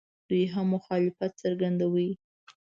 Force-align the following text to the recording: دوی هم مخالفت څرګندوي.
دوی 0.29 0.43
هم 0.53 0.65
مخالفت 0.75 1.31
څرګندوي. 1.43 2.09